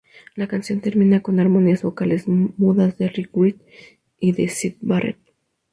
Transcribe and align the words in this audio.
La 0.35 0.47
canción 0.47 0.81
termina 0.81 1.21
con 1.21 1.39
armonías 1.39 1.83
vocales 1.83 2.27
mudas 2.27 2.97
de 2.97 3.07
Rick 3.07 3.29
Wright 3.37 3.61
y 4.19 4.31
de 4.31 4.47
Syd 4.49 4.73
Barrett. 4.81 5.19